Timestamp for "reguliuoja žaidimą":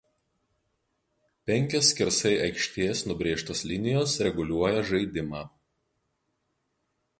4.29-5.45